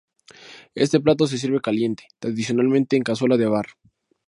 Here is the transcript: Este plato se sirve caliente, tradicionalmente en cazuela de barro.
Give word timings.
Este 0.73 0.99
plato 0.99 1.27
se 1.27 1.37
sirve 1.37 1.61
caliente, 1.61 2.07
tradicionalmente 2.17 2.97
en 2.97 3.03
cazuela 3.03 3.37
de 3.37 3.45
barro. 3.45 3.73